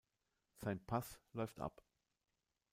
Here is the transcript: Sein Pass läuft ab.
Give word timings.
Sein 0.55 0.83
Pass 0.83 1.19
läuft 1.33 1.59
ab. 1.59 1.83